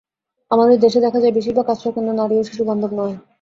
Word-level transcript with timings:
আমাদের 0.51 0.77
দেশে 0.79 0.99
দেখা 1.01 1.19
যায়, 1.19 1.35
বেশির 1.37 1.55
ভাগ 1.57 1.67
আশ্রয়কেন্দ্র 1.69 2.19
নারী 2.19 2.35
ও 2.37 2.47
শিশুবান্ধব 2.49 2.91
নয়। 2.99 3.15